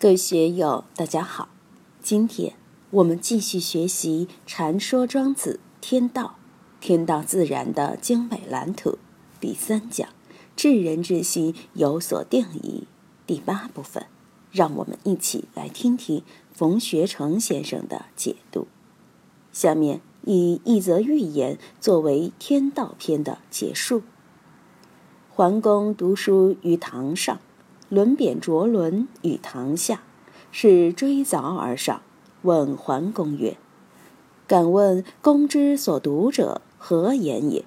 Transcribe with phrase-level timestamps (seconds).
[0.00, 1.50] 各位学友，大家好。
[2.02, 2.54] 今天
[2.88, 6.36] 我们继续学习《禅说庄子天道》，
[6.82, 8.96] 天道自然的精美蓝图
[9.38, 10.08] 第三讲
[10.56, 12.86] “至人之心有所定矣”
[13.28, 14.06] 第八部分。
[14.50, 18.68] 让我们一起来听听冯学成先生的解读。
[19.52, 24.02] 下面以一则寓言作为天道篇的结束。
[25.28, 27.38] 桓公读书于堂上。
[27.90, 30.00] 轮扁卓轮于堂下，
[30.52, 32.02] 是追凿而上，
[32.42, 33.56] 问桓公曰
[34.46, 37.64] ：“敢问公之所读者何言也？”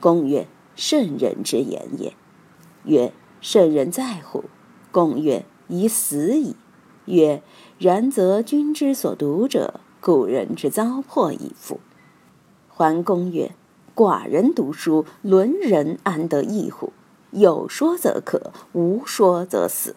[0.00, 2.14] 公曰：“圣人之言也。”
[2.84, 4.44] 曰：“圣人在乎？”
[4.90, 6.56] 公曰：“已死矣。”
[7.04, 7.42] 曰
[7.78, 11.80] ：“然则君之所读者，古人之糟粕矣夫。”
[12.68, 13.52] 桓公曰
[13.94, 16.94] ：“寡人读书，伦人安得异乎？”
[17.32, 19.94] 有说则可，无说则死。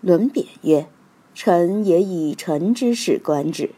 [0.00, 0.88] 伦贬曰
[1.34, 3.70] ：“臣也以臣之事观之。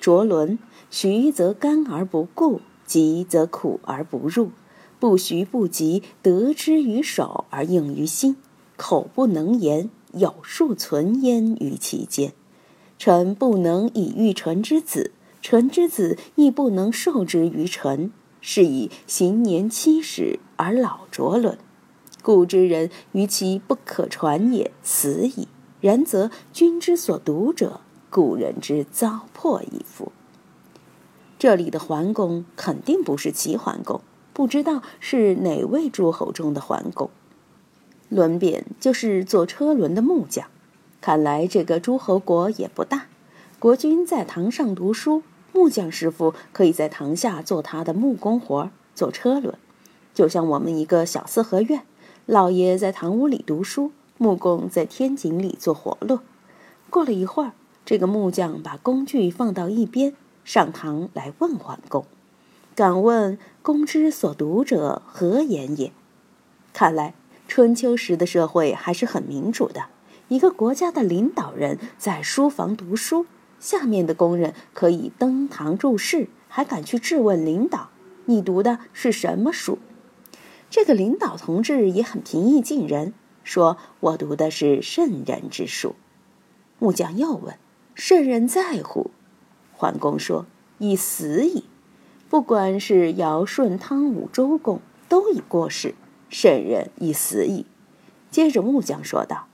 [0.00, 0.58] 着伦，
[0.90, 4.50] 徐则甘而不固，急则苦而不入。
[4.98, 8.36] 不徐不急，得之于手而应于心，
[8.76, 12.32] 口不能言，有数存焉于其间。
[12.98, 18.10] 臣不能以喻臣之子，臣之子亦不能受之于臣。
[18.40, 21.58] 是以行年七十而老卓伦。”
[22.26, 25.46] 故之人于其不可传也，死矣。
[25.80, 30.10] 然则君之所读者，古人之糟粕矣夫。
[31.38, 34.00] 这里的桓公肯定不是齐桓公，
[34.32, 37.10] 不知道是哪位诸侯中的桓公。
[38.08, 40.48] 轮扁就是做车轮的木匠。
[41.00, 43.06] 看来这个诸侯国也不大。
[43.60, 49.54] 国君在堂上读书，木匠师傅可以在堂下做他的木工活，做车轮，
[50.12, 51.82] 就像我们一个小四合院。
[52.26, 56.18] 老爷在堂屋里读书，木工在天井里做活路。
[56.90, 57.52] 过了一会儿，
[57.84, 62.04] 这个木匠把工具放到一边，上堂来问桓公
[62.74, 65.92] ：“敢问公之所读者何言也？”
[66.74, 67.14] 看来
[67.46, 69.84] 春秋时的社会还是很民主的。
[70.26, 73.26] 一个国家的领导人在书房读书，
[73.60, 77.90] 下面的工人可以登堂入室，还敢去质问领导
[78.26, 79.78] ：“你读的是什么书？”
[80.76, 83.14] 这个领导同志也很平易近人，
[83.44, 85.94] 说：“我读的是圣人之书。”
[86.78, 87.56] 木匠又问
[87.96, 89.10] ：“圣人在乎？”
[89.72, 90.44] 桓公说
[90.76, 91.64] ：“已死矣。
[92.28, 95.94] 不管是尧舜汤武周公，都已过世，
[96.28, 97.64] 圣人已死矣。”
[98.30, 99.46] 接着木匠说道：“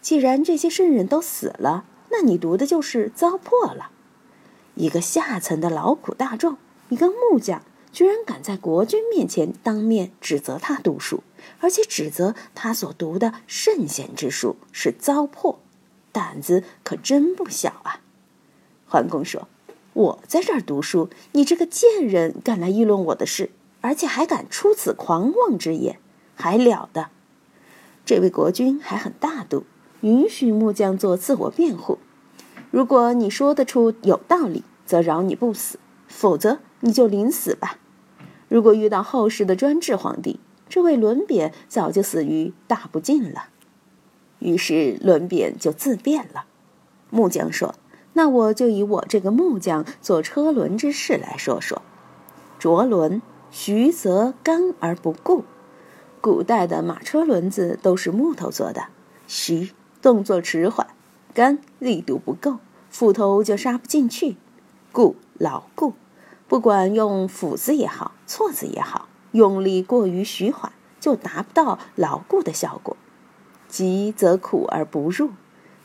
[0.00, 3.90] 既然这些圣人都死了，那你读的就是糟粕了。
[4.76, 6.56] 一个下层的劳苦大众，
[6.88, 7.62] 一个木匠。”
[7.98, 11.24] 居然敢在国君面前当面指责他读书，
[11.58, 15.56] 而且指责他所读的圣贤之书是糟粕，
[16.12, 17.98] 胆子可真不小啊！
[18.86, 19.48] 桓公说
[19.94, 23.50] ：“我在这儿读书，你这个贱人敢来议论我的事，
[23.80, 25.98] 而且还敢出此狂妄之言，
[26.36, 27.08] 还了得！”
[28.06, 29.64] 这位国君还很大度，
[30.02, 31.98] 允许木匠做自我辩护。
[32.70, 37.78] 如果你说得出有道理，则饶你不死；否则，你就临死吧。
[38.48, 43.48] 如果遇到后世的专制皇帝，这位轮扁早就死于大不敬了。
[44.38, 46.44] 于是轮扁就自辩了。
[47.10, 47.74] 木匠说
[48.14, 51.82] ：“那我就以我这个木匠做车轮之事来说说。
[52.58, 55.44] 着轮，徐则干而不固。
[56.20, 58.86] 古代的马车轮子都是木头做的，
[59.26, 59.70] 徐
[60.02, 60.88] 动作迟缓，
[61.32, 62.58] 干力度不够，
[62.90, 64.36] 斧头就杀不进去，
[64.92, 65.94] 固牢固。”
[66.48, 72.96] 不管用斧子也好，锉子也好，用力过于徐缓，就达不到牢固的效果。
[73.68, 75.32] 急则苦而不入，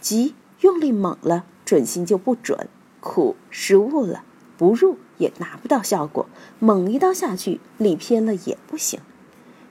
[0.00, 2.68] 急用力猛了，准心就不准；
[3.00, 4.22] 苦失误了，
[4.56, 6.26] 不入也拿不到效果。
[6.60, 9.00] 猛一刀下去，力偏了也不行。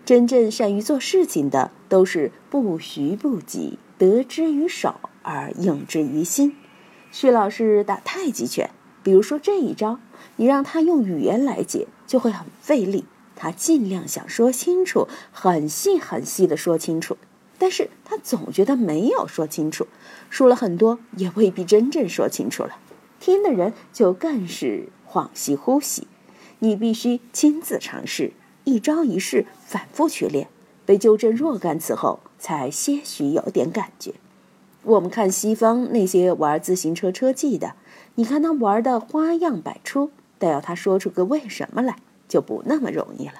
[0.03, 6.57] 真正善于做事情的，都是不徐不急，得之于手而应之于心。
[7.13, 8.71] 徐老师打太极拳。
[9.03, 9.99] 比如说这一招，
[10.37, 13.05] 你让他用语言来解，就会很费力。
[13.35, 17.17] 他尽量想说清楚，很细很细的说清楚，
[17.57, 19.87] 但是他总觉得没有说清楚，
[20.29, 22.77] 说了很多也未必真正说清楚了，
[23.19, 26.07] 听的人就更是恍兮惚兮。
[26.59, 28.33] 你必须亲自尝试，
[28.63, 30.47] 一招一式反复去练，
[30.85, 34.13] 被纠正若干次后，才些许有点感觉。
[34.83, 37.75] 我们看西方那些玩自行车车技的。
[38.15, 41.97] 你看他玩的花样百出，但要他说出个为什么来，
[42.27, 43.35] 就不那么容易了。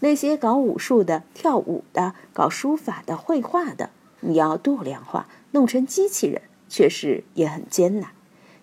[0.00, 3.90] 那些搞武术的、跳舞的、搞书法的、绘画的，
[4.20, 8.10] 你要度量化，弄成机器人，确实也很艰难。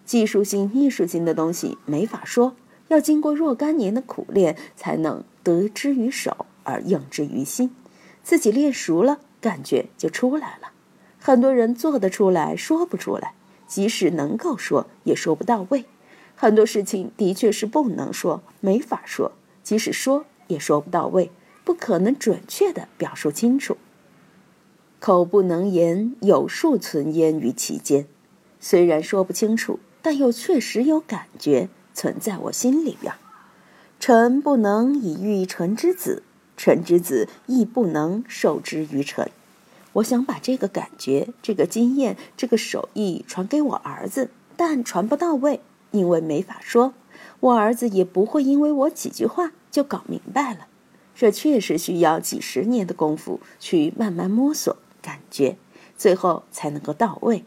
[0.05, 2.55] 技术性、艺术性的东西没法说，
[2.87, 7.75] 要经过若干年的苦练，才能得之于手而用之于心。
[8.21, 10.72] 自己练熟了，感觉就出来了。
[11.25, 13.29] 很多人做得出来，说不出来；
[13.65, 15.85] 即使能够说，也说不到位。
[16.35, 19.31] 很多事情的确是不能说，没法说；
[19.63, 21.31] 即使说，也说不到位，
[21.63, 23.77] 不可能准确地表述清楚。
[24.99, 28.05] 口不能言，有数存焉于其间。
[28.59, 29.79] 虽然说不清楚。
[30.05, 33.13] 但又确实有感觉存在我心里边。
[34.01, 36.23] 臣不能以喻臣之子，
[36.57, 39.31] 臣之子亦不能受之于臣。
[39.93, 45.61] 我想把这个感觉、这个经验、这个手艺传给我儿子，但传不到位，
[45.91, 46.93] 因为没法说。
[47.39, 50.67] 我儿子也不会因为我几句话就搞明白了。
[51.13, 55.57] 这确实需要几十年的功夫去慢慢摸索、感觉，
[55.95, 57.45] 最后才能够到位。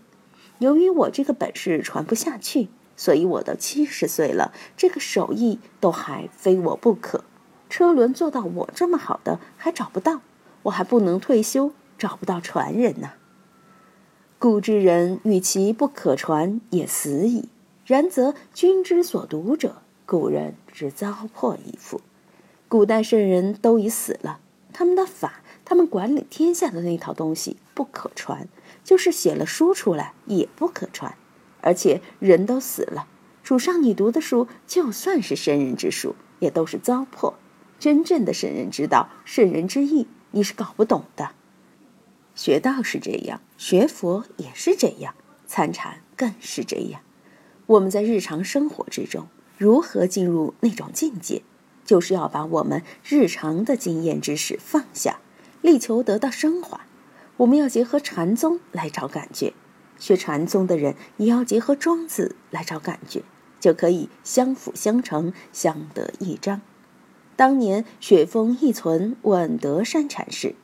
[0.59, 7.25] 由于我这个本事传不下去，所以我都七十岁了，这个手艺都还非我不可。
[7.69, 10.21] 车轮做到我这么好的还找不到，
[10.63, 13.13] 我还不能退休，找不到传人呐。
[14.39, 17.49] 故之人与其不可传也死矣。
[17.85, 22.01] 然则君之所读者，古人之糟粕矣夫。
[22.69, 24.41] 古代圣人都已死了，
[24.73, 28.49] 他们的法，他们管理天下的那套东西不可传。
[28.83, 31.17] 就是写了书出来也不可传，
[31.61, 33.07] 而且人都死了。
[33.43, 37.35] 主上你读的书，就算是圣人之书，也都是糟粕。
[37.79, 41.31] 真正的圣人之道、圣人之意，你是搞不懂的。
[42.37, 45.15] 学道是这样，学佛也是这样，
[45.47, 47.01] 参禅更是这样。
[47.65, 51.43] 我们在日常生活之中，如何进入那种境界，
[51.85, 55.19] 就是要把我们日常的经验知识放下，
[55.63, 56.83] 力求得到升华。
[57.39, 59.55] 我们要结合禅宗来找感觉，
[59.99, 63.23] 学禅宗的人也要结合庄子来找感觉，
[63.59, 66.61] 就可以相辅相成，相得益彰。
[67.35, 70.55] 当年雪峰一存问德山禅师：“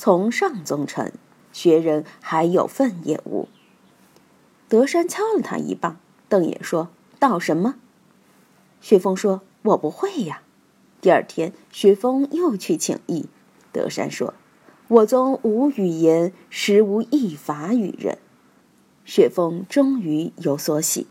[0.00, 1.12] 从上宗臣，
[1.52, 3.48] 学人还有份业务？”
[4.66, 6.88] 德山敲了他一棒，瞪眼说
[7.20, 7.74] ：“道什么？”
[8.80, 10.40] 雪峰说：“我不会呀。”
[11.02, 13.26] 第二天，雪峰又去请益，
[13.72, 14.32] 德山说。
[14.88, 18.16] 我宗无语言，实无一法与人。
[19.04, 21.08] 雪峰终于有所喜。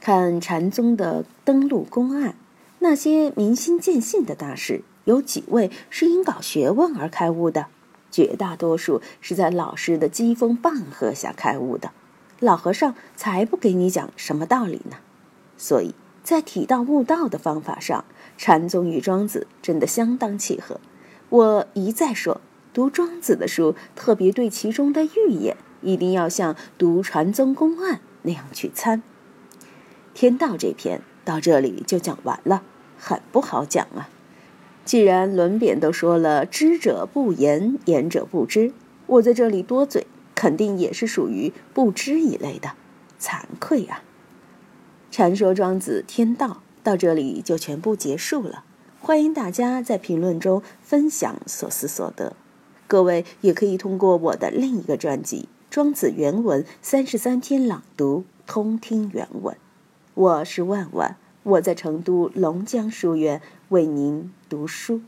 [0.00, 2.36] 看禅宗的登陆公案，
[2.78, 7.66] 那些明心见性的大师，有几位是因搞学问而开悟的？
[8.10, 11.92] 绝大多数是在老师的机锋棒喝下开悟的。
[12.40, 14.96] 老和尚才不给你讲什么道理呢。
[15.56, 18.04] 所以在体道悟道的方法上，
[18.36, 20.80] 禅宗与庄子真的相当契合。
[21.28, 22.40] 我一再说。
[22.74, 29.02] 读庄子的书，特别对其中的寓言，一定要像读传宗公案那样去参。
[30.14, 32.62] 天道这篇到这里就讲完了，
[32.96, 34.08] 很不好讲啊。
[34.88, 38.72] 既然轮扁都说了“知者不言，言者不知”，
[39.06, 42.70] 我在这里多嘴，肯定也是属于不知一类的，
[43.20, 44.02] 惭愧啊。
[45.10, 48.64] 传说庄子天道到这里就全部结束了，
[48.98, 52.32] 欢迎大家在评论中分享所思所得。
[52.86, 59.54] 各位也可以通过我的另一个专辑《庄子原文三十三篇朗读》通听原文。
[60.14, 65.02] 我是万万，我在成都龙江书院为您读书。